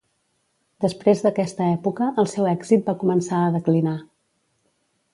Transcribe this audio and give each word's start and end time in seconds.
Després 0.85 1.21
d'aquesta 1.25 1.67
època, 1.75 2.09
el 2.23 2.31
seu 2.33 2.49
èxit 2.55 2.91
va 2.91 2.99
començar 3.05 3.43
a 3.45 3.53
declinar. 3.61 3.99